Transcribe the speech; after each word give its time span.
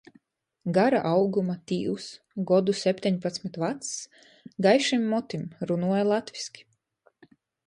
Gara 0.75 1.01
auguma, 1.09 1.55
tīvs, 1.71 2.07
godu 2.51 2.75
septeņpadsmit 2.79 3.61
vacs, 3.65 3.93
gaišim 4.69 5.07
motim, 5.15 5.45
runuoja 5.73 6.09
latviski. 6.15 6.69